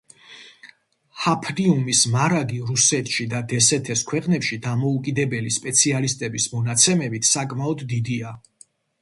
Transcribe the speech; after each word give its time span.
ჰაფნიუმის 1.25 2.01
მარაგი 2.15 2.57
რუსეთში 2.69 3.27
და 3.33 3.41
დსთ-ს 3.51 4.03
ქვეყნებში, 4.13 4.59
დამოუკიდებელი 4.65 5.55
სპეციალისტების 5.59 6.49
მონაცემებით 6.57 7.31
საკმაოდ 7.35 7.87
დიდია. 7.95 8.35